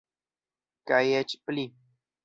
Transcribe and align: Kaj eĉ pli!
Kaj 0.93 1.03
eĉ 1.21 1.39
pli! 1.47 1.71